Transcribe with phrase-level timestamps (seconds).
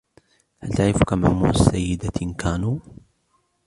[0.59, 2.79] هل تعرف كم عمر السيدة نكانو؟